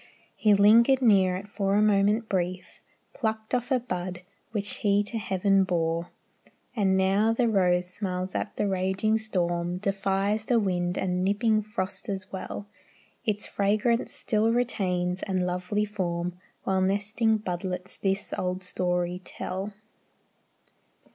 He 0.35 0.55
lingered 0.55 0.99
near 1.03 1.35
it 1.35 1.47
for 1.47 1.75
a 1.75 1.81
moment 1.83 2.27
brief, 2.27 2.79
Plucked 3.13 3.53
off 3.53 3.69
a 3.69 3.79
bud, 3.79 4.23
which 4.49 4.77
he 4.77 5.03
to 5.03 5.19
heaven 5.19 5.63
bore; 5.63 6.09
And 6.75 6.97
now 6.97 7.33
the 7.33 7.47
rose 7.47 7.85
smiles 7.93 8.33
at 8.33 8.57
the 8.57 8.67
raging 8.67 9.19
storm, 9.19 9.77
Defies 9.77 10.45
the 10.45 10.59
wind 10.59 10.97
and 10.97 11.23
nipping 11.23 11.61
frost 11.61 12.09
as 12.09 12.31
well; 12.31 12.65
Its 13.27 13.45
fragrance 13.45 14.11
still 14.11 14.51
retains, 14.51 15.21
and 15.21 15.45
lovely 15.45 15.85
form, 15.85 16.33
While 16.63 16.81
nestling 16.81 17.37
budlets 17.37 17.95
this 17.95 18.33
old 18.35 18.63
story 18.63 19.21
tell. 19.23 19.71